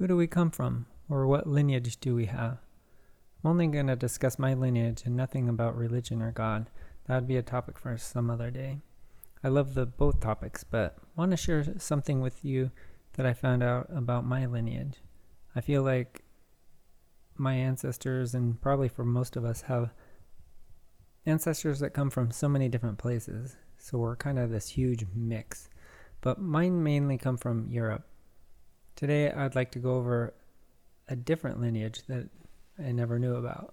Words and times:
Who 0.00 0.06
do 0.06 0.16
we 0.16 0.26
come 0.26 0.50
from, 0.50 0.86
or 1.10 1.26
what 1.26 1.46
lineage 1.46 2.00
do 2.00 2.14
we 2.14 2.24
have? 2.24 2.56
I'm 3.44 3.50
only 3.50 3.66
going 3.66 3.88
to 3.88 3.96
discuss 3.96 4.38
my 4.38 4.54
lineage 4.54 5.02
and 5.04 5.14
nothing 5.14 5.46
about 5.46 5.76
religion 5.76 6.22
or 6.22 6.32
God. 6.32 6.70
That 7.06 7.16
would 7.16 7.28
be 7.28 7.36
a 7.36 7.42
topic 7.42 7.78
for 7.78 7.98
some 7.98 8.30
other 8.30 8.50
day. 8.50 8.80
I 9.44 9.48
love 9.48 9.74
the 9.74 9.84
both 9.84 10.18
topics, 10.18 10.64
but 10.64 10.96
want 11.16 11.32
to 11.32 11.36
share 11.36 11.78
something 11.78 12.22
with 12.22 12.42
you 12.42 12.70
that 13.12 13.26
I 13.26 13.34
found 13.34 13.62
out 13.62 13.88
about 13.94 14.24
my 14.24 14.46
lineage. 14.46 15.02
I 15.54 15.60
feel 15.60 15.82
like 15.82 16.24
my 17.36 17.52
ancestors, 17.52 18.34
and 18.34 18.58
probably 18.58 18.88
for 18.88 19.04
most 19.04 19.36
of 19.36 19.44
us, 19.44 19.60
have 19.62 19.90
ancestors 21.26 21.78
that 21.80 21.92
come 21.92 22.08
from 22.08 22.30
so 22.30 22.48
many 22.48 22.70
different 22.70 22.96
places. 22.96 23.58
So 23.76 23.98
we're 23.98 24.16
kind 24.16 24.38
of 24.38 24.48
this 24.48 24.70
huge 24.70 25.04
mix. 25.14 25.68
But 26.22 26.40
mine 26.40 26.82
mainly 26.82 27.18
come 27.18 27.36
from 27.36 27.68
Europe. 27.68 28.06
Today, 29.00 29.32
I'd 29.32 29.54
like 29.54 29.70
to 29.70 29.78
go 29.78 29.94
over 29.94 30.34
a 31.08 31.16
different 31.16 31.58
lineage 31.58 32.02
that 32.06 32.28
I 32.78 32.92
never 32.92 33.18
knew 33.18 33.34
about. 33.34 33.72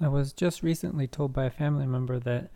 I 0.00 0.08
was 0.08 0.32
just 0.32 0.64
recently 0.64 1.06
told 1.06 1.32
by 1.32 1.44
a 1.44 1.50
family 1.50 1.86
member 1.86 2.18
that 2.18 2.50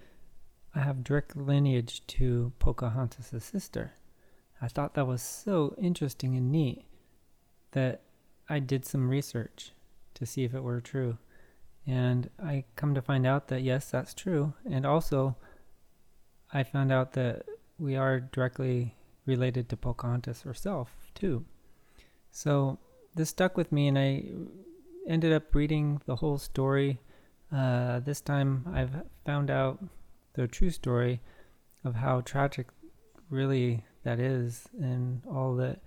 I 0.75 0.80
have 0.80 1.05
direct 1.05 1.37
lineage 1.37 2.05
to 2.09 2.52
Pocahontas' 2.59 3.45
sister. 3.45 3.92
I 4.61 4.66
thought 4.66 4.95
that 4.95 5.06
was 5.06 5.23
so 5.23 5.77
interesting 5.78 6.37
and 6.37 6.51
neat 6.51 6.84
that 7.70 8.01
I 8.48 8.59
did 8.59 8.84
some 8.84 9.09
research 9.09 9.70
to 10.14 10.27
see 10.27 10.42
if 10.42 10.53
it 10.53 10.64
were 10.64 10.80
true. 10.80 11.16
And 11.87 12.28
I 12.42 12.64
come 12.75 12.92
to 12.97 13.03
find 13.03 13.25
out 13.25 13.47
that 13.48 13.62
yes, 13.62 13.89
that's 13.89 14.14
true. 14.14 14.55
And 14.69 14.84
also, 14.84 15.37
I 16.53 16.64
found 16.64 16.91
out 16.91 17.12
that 17.12 17.45
we 17.78 17.95
are 17.95 18.19
directly 18.19 18.97
related 19.27 19.69
to 19.69 19.77
Pocahontas 19.77 20.42
herself, 20.42 20.96
too. 21.14 21.45
So 22.30 22.78
this 23.14 23.30
stuck 23.30 23.56
with 23.56 23.73
me, 23.73 23.88
and 23.88 23.98
I 23.98 24.25
ended 25.06 25.33
up 25.33 25.55
reading 25.55 26.00
the 26.06 26.16
whole 26.16 26.39
story. 26.39 27.00
Uh, 27.53 28.00
this 28.00 28.20
time, 28.20 28.66
I've 28.75 29.03
found 29.25 29.50
out 29.50 29.84
the 30.34 30.48
true 30.48 30.70
story 30.70 31.20
of 31.84 31.94
how 31.94 32.22
tragic, 32.22 32.69
really, 33.31 33.84
that 34.03 34.19
is, 34.19 34.69
and 34.81 35.22
all 35.27 35.55
that 35.56 35.81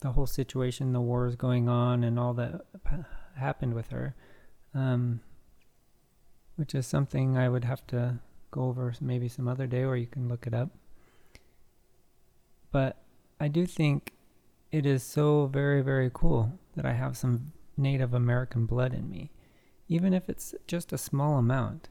the 0.00 0.12
whole 0.12 0.26
situation, 0.26 0.92
the 0.92 1.00
wars 1.00 1.34
going 1.34 1.68
on, 1.68 2.04
and 2.04 2.18
all 2.18 2.34
that 2.34 2.66
happened 3.36 3.74
with 3.74 3.88
her, 3.88 4.14
um, 4.74 5.20
which 6.56 6.74
is 6.74 6.86
something 6.86 7.36
I 7.36 7.48
would 7.48 7.64
have 7.64 7.84
to 7.88 8.20
go 8.50 8.62
over 8.62 8.94
maybe 9.00 9.28
some 9.28 9.48
other 9.48 9.66
day, 9.66 9.82
or 9.82 9.96
you 9.96 10.06
can 10.06 10.28
look 10.28 10.46
it 10.46 10.54
up. 10.54 10.70
But 12.70 12.96
I 13.40 13.48
do 13.48 13.66
think 13.66 14.12
it 14.70 14.84
is 14.84 15.02
so 15.02 15.46
very, 15.46 15.82
very 15.82 16.10
cool 16.12 16.58
that 16.76 16.84
I 16.84 16.92
have 16.92 17.16
some 17.16 17.52
Native 17.76 18.12
American 18.12 18.66
blood 18.66 18.92
in 18.92 19.08
me, 19.08 19.30
even 19.88 20.12
if 20.12 20.28
it's 20.28 20.54
just 20.66 20.92
a 20.92 20.98
small 20.98 21.38
amount. 21.38 21.88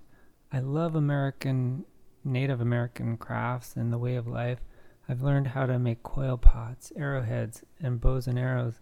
I 0.52 0.60
love 0.60 0.96
American, 0.96 1.86
Native 2.24 2.62
American 2.62 3.18
crafts 3.18 3.76
and 3.76 3.92
the 3.92 3.98
way 3.98 4.16
of 4.16 4.28
life. 4.28 4.60
I've 5.10 5.22
learned 5.22 5.48
how 5.48 5.66
to 5.66 5.80
make 5.80 6.04
coil 6.04 6.38
pots, 6.38 6.92
arrowheads, 6.96 7.64
and 7.80 8.02
bows 8.02 8.28
and 8.28 8.38
arrows, 8.38 8.80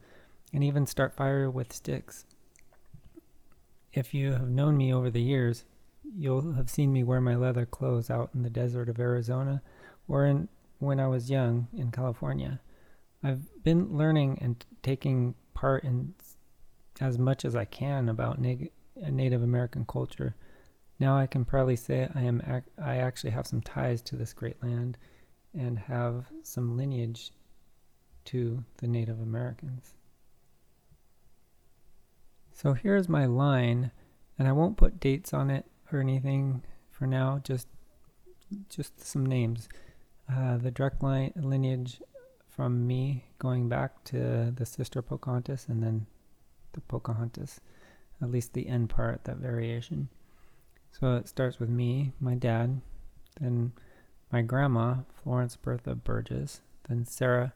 and 0.51 0.63
even 0.63 0.85
start 0.87 1.15
fire 1.15 1.49
with 1.49 1.71
sticks. 1.71 2.25
If 3.93 4.13
you 4.13 4.33
have 4.33 4.49
known 4.49 4.75
me 4.75 4.93
over 4.93 5.09
the 5.09 5.21
years, 5.21 5.63
you'll 6.17 6.53
have 6.53 6.69
seen 6.69 6.91
me 6.91 7.03
wear 7.03 7.21
my 7.21 7.35
leather 7.35 7.65
clothes 7.65 8.09
out 8.09 8.31
in 8.33 8.41
the 8.43 8.49
desert 8.49 8.89
of 8.89 8.99
Arizona 8.99 9.61
or 10.07 10.25
in 10.25 10.49
when 10.79 10.99
I 10.99 11.07
was 11.07 11.29
young 11.29 11.67
in 11.73 11.91
California. 11.91 12.59
I've 13.23 13.63
been 13.63 13.97
learning 13.97 14.39
and 14.41 14.63
taking 14.83 15.35
part 15.53 15.83
in 15.83 16.13
as 17.01 17.17
much 17.17 17.43
as 17.43 17.55
I 17.55 17.65
can 17.65 18.07
about 18.09 18.39
neg- 18.39 18.71
uh, 19.03 19.09
Native 19.09 19.41
American 19.41 19.85
culture. 19.85 20.35
Now 20.99 21.17
I 21.17 21.27
can 21.27 21.43
proudly 21.43 21.75
say 21.75 22.09
I 22.13 22.21
am 22.21 22.41
ac- 22.47 22.71
I 22.81 22.97
actually 22.97 23.31
have 23.31 23.47
some 23.47 23.61
ties 23.61 24.01
to 24.03 24.15
this 24.15 24.33
great 24.33 24.61
land 24.63 24.97
and 25.53 25.79
have 25.79 26.25
some 26.43 26.77
lineage 26.77 27.31
to 28.25 28.63
the 28.77 28.87
Native 28.87 29.19
Americans. 29.19 29.93
So 32.51 32.73
here's 32.73 33.09
my 33.09 33.25
line, 33.25 33.91
and 34.39 34.47
I 34.47 34.53
won't 34.53 34.77
put 34.77 34.99
dates 34.99 35.33
on 35.33 35.49
it 35.49 35.65
or 35.91 35.99
anything 35.99 36.63
for 36.89 37.05
now, 37.05 37.41
just 37.43 37.67
just 38.69 39.05
some 39.05 39.25
names. 39.25 39.67
Uh, 40.31 40.57
the 40.57 40.71
direct 40.71 41.03
line 41.03 41.31
lineage 41.35 42.01
from 42.49 42.87
me 42.87 43.25
going 43.37 43.69
back 43.69 44.03
to 44.05 44.51
the 44.55 44.65
sister 44.65 45.01
Pocahontas 45.01 45.67
and 45.67 45.83
then 45.83 46.07
the 46.73 46.81
Pocahontas, 46.81 47.59
at 48.21 48.31
least 48.31 48.53
the 48.53 48.67
end 48.67 48.89
part, 48.89 49.23
that 49.25 49.37
variation. 49.37 50.09
So 50.91 51.15
it 51.15 51.27
starts 51.27 51.59
with 51.59 51.69
me, 51.69 52.13
my 52.19 52.35
dad, 52.35 52.81
then 53.39 53.73
my 54.31 54.41
grandma, 54.41 54.97
Florence 55.21 55.55
Bertha 55.57 55.95
Burgess, 55.95 56.61
then 56.87 57.05
Sarah 57.05 57.53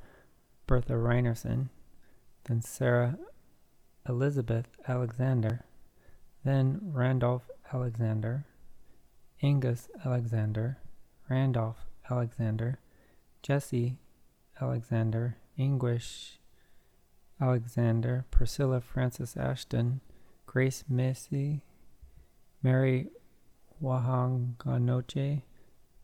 Bertha 0.68 0.94
Reinerson, 0.94 1.70
then 2.46 2.62
Sarah 2.62 3.18
Elizabeth 4.08 4.68
Alexander, 4.88 5.66
then 6.44 6.80
Randolph 6.84 7.50
Alexander, 7.74 8.46
Angus 9.42 9.88
Alexander, 10.06 10.78
Randolph 11.30 11.89
Alexander, 12.10 12.80
Jesse 13.42 13.98
Alexander, 14.62 15.38
Anguish 15.58 16.40
Alexander, 17.42 18.26
Priscilla 18.32 18.82
Frances 18.82 19.38
Ashton, 19.38 20.02
Grace 20.46 20.84
Missy, 20.90 21.62
Mary 22.62 23.08
Wahanganoche, 23.82 25.44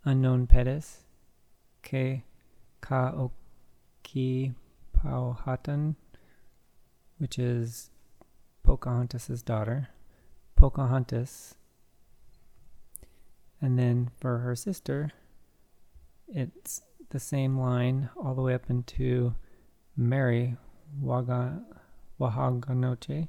Unknown 0.05 0.47
Pettis, 0.47 1.03
K. 1.81 2.23
Kaoki 2.81 4.53
Powhatan, 4.93 5.95
which 7.17 7.37
is 7.37 7.89
Pocahontas' 8.63 9.41
daughter, 9.43 9.89
Pocahontas, 10.55 11.55
and 13.61 13.77
then 13.77 14.11
for 14.19 14.39
her 14.39 14.55
sister, 14.55 15.11
it's 16.27 16.81
the 17.09 17.19
same 17.19 17.59
line 17.59 18.09
all 18.17 18.35
the 18.35 18.41
way 18.41 18.53
up 18.53 18.69
into 18.69 19.35
Mary 19.95 20.55
Waga, 20.99 21.61
Wahaganoche, 22.19 23.27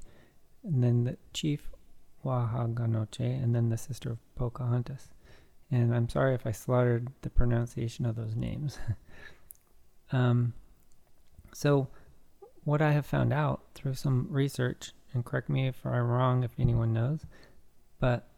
and 0.65 0.83
then 0.83 1.05
the 1.05 1.17
chief 1.33 1.71
Wahaganoche, 2.25 3.21
and 3.21 3.55
then 3.55 3.69
the 3.69 3.77
sister 3.77 4.13
of 4.13 4.35
Pocahontas. 4.35 5.09
And 5.71 5.95
I'm 5.95 6.09
sorry 6.09 6.35
if 6.35 6.47
I 6.47 6.53
slaughtered 6.53 7.09
the 7.23 7.31
pronunciation 7.31 8.07
of 8.07 8.17
those 8.17 8.37
names. 8.37 8.79
um, 10.13 10.55
so, 11.53 11.89
what 12.65 12.83
I 12.83 12.93
have 12.93 13.07
found 13.07 13.33
out 13.33 13.63
through 13.75 13.95
some 13.95 14.27
research, 14.31 14.93
and 15.13 15.25
correct 15.25 15.49
me 15.49 15.69
if 15.69 15.85
I'm 15.85 16.09
wrong 16.09 16.45
if 16.45 16.51
anyone 16.59 16.93
knows, 16.93 17.21
but 18.01 18.29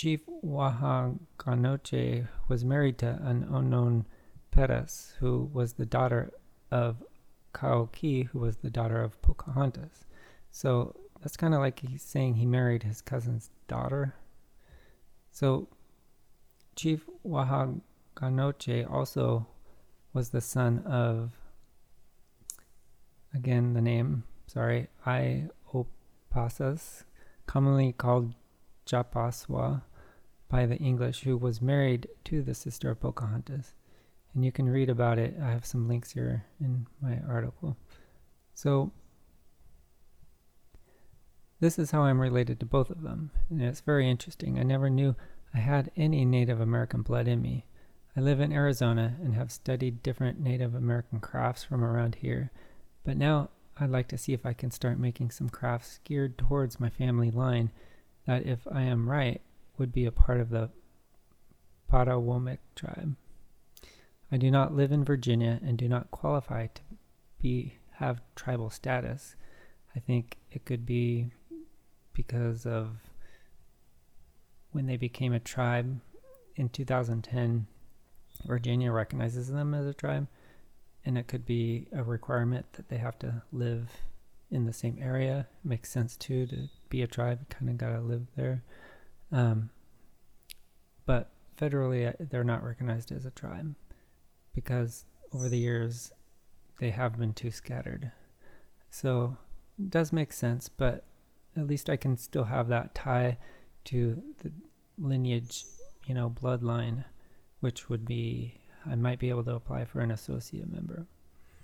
Chief 0.00 0.20
Wahaganoche 0.42 2.26
was 2.48 2.64
married 2.64 2.96
to 3.00 3.20
an 3.22 3.46
unknown 3.52 4.06
Perez, 4.50 5.12
who 5.20 5.50
was 5.52 5.74
the 5.74 5.84
daughter 5.84 6.32
of 6.70 7.04
Kaoki, 7.52 8.28
who 8.28 8.38
was 8.38 8.56
the 8.56 8.70
daughter 8.70 9.02
of 9.02 9.20
Pocahontas. 9.20 10.06
So 10.50 10.96
that's 11.20 11.36
kind 11.36 11.52
of 11.52 11.60
like 11.60 11.80
he's 11.80 12.00
saying 12.00 12.36
he 12.36 12.46
married 12.46 12.82
his 12.82 13.02
cousin's 13.02 13.50
daughter. 13.68 14.14
So 15.32 15.68
Chief 16.76 17.04
Wahaganoche 17.22 18.90
also 18.90 19.48
was 20.14 20.30
the 20.30 20.40
son 20.40 20.78
of, 20.86 21.32
again, 23.34 23.74
the 23.74 23.82
name, 23.82 24.24
sorry, 24.46 24.88
Iopassus, 25.06 27.04
commonly 27.44 27.92
called 27.92 28.34
Japaswa, 28.86 29.82
by 30.50 30.66
the 30.66 30.76
English 30.76 31.20
who 31.20 31.36
was 31.36 31.62
married 31.62 32.08
to 32.24 32.42
the 32.42 32.54
sister 32.54 32.90
of 32.90 33.00
Pocahontas. 33.00 33.74
And 34.34 34.44
you 34.44 34.52
can 34.52 34.68
read 34.68 34.90
about 34.90 35.18
it. 35.18 35.36
I 35.42 35.50
have 35.50 35.64
some 35.64 35.88
links 35.88 36.12
here 36.12 36.44
in 36.60 36.86
my 37.00 37.18
article. 37.26 37.76
So, 38.54 38.92
this 41.60 41.78
is 41.78 41.90
how 41.90 42.02
I'm 42.02 42.20
related 42.20 42.60
to 42.60 42.66
both 42.66 42.90
of 42.90 43.02
them. 43.02 43.30
And 43.48 43.62
it's 43.62 43.80
very 43.80 44.08
interesting. 44.08 44.58
I 44.58 44.62
never 44.62 44.90
knew 44.90 45.14
I 45.54 45.58
had 45.58 45.90
any 45.96 46.24
Native 46.24 46.60
American 46.60 47.02
blood 47.02 47.28
in 47.28 47.40
me. 47.40 47.66
I 48.16 48.20
live 48.20 48.40
in 48.40 48.52
Arizona 48.52 49.16
and 49.22 49.34
have 49.34 49.52
studied 49.52 50.02
different 50.02 50.40
Native 50.40 50.74
American 50.74 51.20
crafts 51.20 51.64
from 51.64 51.84
around 51.84 52.16
here. 52.16 52.50
But 53.04 53.16
now 53.16 53.50
I'd 53.78 53.90
like 53.90 54.08
to 54.08 54.18
see 54.18 54.32
if 54.32 54.44
I 54.44 54.52
can 54.52 54.70
start 54.70 54.98
making 54.98 55.30
some 55.30 55.48
crafts 55.48 56.00
geared 56.04 56.36
towards 56.36 56.80
my 56.80 56.90
family 56.90 57.30
line 57.30 57.70
that, 58.26 58.46
if 58.46 58.66
I 58.70 58.82
am 58.82 59.08
right, 59.08 59.40
would 59.80 59.92
be 59.92 60.04
a 60.04 60.12
part 60.12 60.38
of 60.38 60.50
the 60.50 60.70
Patawomeck 61.90 62.58
tribe. 62.76 63.16
I 64.30 64.36
do 64.36 64.50
not 64.50 64.76
live 64.76 64.92
in 64.92 65.02
Virginia 65.02 65.58
and 65.64 65.76
do 65.76 65.88
not 65.88 66.12
qualify 66.12 66.68
to 66.68 66.82
be 67.40 67.78
have 67.94 68.20
tribal 68.36 68.70
status. 68.70 69.34
I 69.96 69.98
think 69.98 70.36
it 70.52 70.64
could 70.64 70.86
be 70.86 71.32
because 72.12 72.64
of 72.64 72.98
when 74.70 74.86
they 74.86 74.96
became 74.96 75.32
a 75.32 75.40
tribe 75.40 76.00
in 76.54 76.68
2010, 76.68 77.66
Virginia 78.46 78.92
recognizes 78.92 79.48
them 79.48 79.74
as 79.74 79.86
a 79.86 79.94
tribe, 79.94 80.28
and 81.04 81.16
it 81.16 81.26
could 81.26 81.44
be 81.44 81.88
a 81.92 82.02
requirement 82.02 82.66
that 82.74 82.88
they 82.88 82.98
have 82.98 83.18
to 83.20 83.42
live 83.50 83.90
in 84.50 84.66
the 84.66 84.72
same 84.72 84.98
area. 85.00 85.46
It 85.64 85.68
makes 85.68 85.90
sense 85.90 86.16
too 86.16 86.46
to 86.46 86.68
be 86.88 87.02
a 87.02 87.06
tribe, 87.06 87.48
kind 87.48 87.70
of 87.70 87.78
got 87.78 87.90
to 87.90 88.00
live 88.00 88.26
there. 88.36 88.62
Um, 89.32 89.70
but 91.06 91.30
federally, 91.56 92.08
uh, 92.08 92.12
they're 92.30 92.44
not 92.44 92.64
recognized 92.64 93.12
as 93.12 93.24
a 93.24 93.30
tribe 93.30 93.74
because 94.54 95.04
over 95.32 95.48
the 95.48 95.58
years 95.58 96.12
they 96.78 96.90
have 96.90 97.18
been 97.18 97.32
too 97.32 97.50
scattered. 97.50 98.10
So 98.90 99.36
it 99.78 99.90
does 99.90 100.12
make 100.12 100.32
sense, 100.32 100.68
but 100.68 101.04
at 101.56 101.66
least 101.66 101.90
I 101.90 101.96
can 101.96 102.16
still 102.16 102.44
have 102.44 102.68
that 102.68 102.94
tie 102.94 103.38
to 103.86 104.22
the 104.42 104.52
lineage, 104.98 105.64
you 106.06 106.14
know, 106.14 106.30
bloodline, 106.30 107.04
which 107.60 107.88
would 107.88 108.04
be, 108.04 108.60
I 108.86 108.94
might 108.94 109.18
be 109.18 109.30
able 109.30 109.44
to 109.44 109.54
apply 109.54 109.84
for 109.84 110.00
an 110.00 110.10
associate 110.10 110.72
member. 110.72 111.06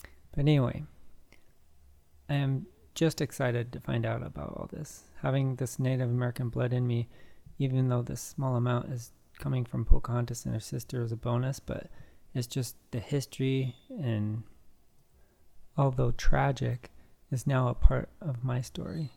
But 0.02 0.40
anyway, 0.40 0.84
I 2.28 2.34
am 2.34 2.66
just 2.94 3.20
excited 3.20 3.72
to 3.72 3.80
find 3.80 4.04
out 4.04 4.22
about 4.22 4.54
all 4.56 4.68
this. 4.70 5.04
Having 5.22 5.56
this 5.56 5.78
Native 5.78 6.08
American 6.08 6.48
blood 6.48 6.72
in 6.72 6.86
me, 6.86 7.08
even 7.58 7.88
though 7.88 8.02
this 8.02 8.20
small 8.20 8.56
amount 8.56 8.90
is 8.90 9.12
coming 9.38 9.64
from 9.64 9.84
Pocahontas 9.84 10.44
and 10.44 10.54
her 10.54 10.60
sister, 10.60 11.02
is 11.02 11.12
a 11.12 11.16
bonus, 11.16 11.60
but 11.60 11.88
it's 12.34 12.46
just 12.46 12.76
the 12.90 13.00
history 13.00 13.74
and 13.90 14.42
although 15.76 16.10
tragic, 16.12 16.90
is 17.30 17.46
now 17.46 17.68
a 17.68 17.74
part 17.74 18.08
of 18.20 18.44
my 18.44 18.60
story. 18.60 19.10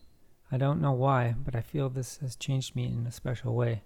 I 0.51 0.57
don't 0.57 0.81
know 0.81 0.91
why, 0.91 1.36
but 1.44 1.56
I 1.56 1.62
feel 1.62 1.89
this 1.89 2.18
has 2.18 2.36
changed 2.36 2.75
me 2.75 2.86
in 2.86 3.06
a 3.06 3.12
special 3.12 3.53
way. 3.56 3.83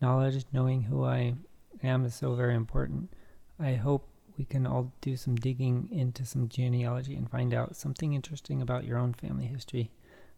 Knowledge, 0.00 0.44
knowing 0.52 0.82
who 0.82 1.04
I 1.04 1.34
am, 1.82 2.04
is 2.04 2.14
so 2.14 2.34
very 2.34 2.54
important. 2.54 3.12
I 3.58 3.74
hope 3.74 4.08
we 4.38 4.44
can 4.44 4.66
all 4.66 4.92
do 5.00 5.16
some 5.16 5.36
digging 5.36 5.88
into 5.90 6.24
some 6.24 6.48
genealogy 6.48 7.14
and 7.14 7.30
find 7.30 7.52
out 7.52 7.76
something 7.76 8.14
interesting 8.14 8.62
about 8.62 8.84
your 8.84 8.98
own 8.98 9.12
family 9.12 9.46
history. 9.46 9.90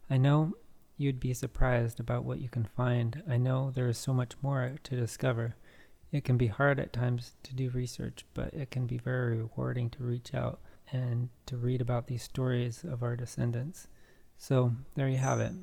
I 0.09 0.17
know 0.17 0.53
you'd 0.97 1.19
be 1.19 1.33
surprised 1.33 1.99
about 1.99 2.25
what 2.25 2.41
you 2.41 2.49
can 2.49 2.65
find. 2.65 3.23
I 3.29 3.37
know 3.37 3.71
there 3.71 3.87
is 3.87 3.97
so 3.97 4.13
much 4.13 4.33
more 4.41 4.75
to 4.83 4.95
discover. 4.95 5.55
It 6.11 6.23
can 6.23 6.37
be 6.37 6.47
hard 6.47 6.79
at 6.79 6.93
times 6.93 7.33
to 7.43 7.55
do 7.55 7.69
research, 7.69 8.25
but 8.33 8.53
it 8.53 8.71
can 8.71 8.87
be 8.87 8.97
very 8.97 9.37
rewarding 9.37 9.89
to 9.91 10.03
reach 10.03 10.33
out 10.33 10.59
and 10.91 11.29
to 11.45 11.57
read 11.57 11.81
about 11.81 12.07
these 12.07 12.23
stories 12.23 12.83
of 12.83 13.03
our 13.03 13.15
descendants. 13.15 13.87
So 14.37 14.73
there 14.95 15.09
you 15.09 15.17
have 15.17 15.39
it. 15.39 15.53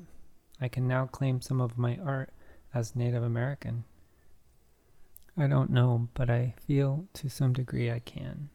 I 0.61 0.67
can 0.67 0.87
now 0.87 1.05
claim 1.05 1.41
some 1.41 1.59
of 1.59 1.77
my 1.77 1.97
art 2.03 2.31
as 2.73 2.95
Native 2.95 3.23
American. 3.23 3.83
I 5.37 5.47
don't 5.47 5.69
know, 5.69 6.07
but 6.13 6.29
I 6.29 6.53
feel 6.65 7.07
to 7.13 7.29
some 7.29 7.51
degree 7.51 7.91
I 7.91 7.99
can. 7.99 8.49